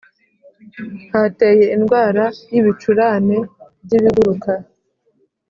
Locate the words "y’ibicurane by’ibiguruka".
2.53-4.51